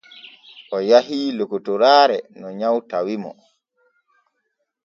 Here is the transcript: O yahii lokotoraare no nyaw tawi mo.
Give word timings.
O 0.75 0.77
yahii 0.89 1.33
lokotoraare 1.37 2.17
no 2.39 2.47
nyaw 2.59 2.77
tawi 2.89 3.15
mo. 3.23 3.31